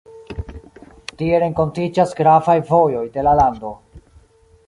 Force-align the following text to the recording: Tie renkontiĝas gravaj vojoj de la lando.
Tie 1.19 1.41
renkontiĝas 1.43 2.17
gravaj 2.21 2.57
vojoj 2.71 3.05
de 3.19 3.27
la 3.27 3.37
lando. 3.43 3.75